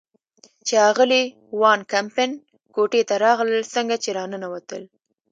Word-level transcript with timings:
چې 0.67 0.75
اغلې 0.89 1.23
وان 1.61 1.79
کمپن 1.93 2.29
کوټې 2.75 3.01
ته 3.09 3.15
راغلل، 3.25 3.61
څنګه 3.75 3.95
چې 4.03 4.09
را 4.17 4.23
ننوتل. 4.31 4.83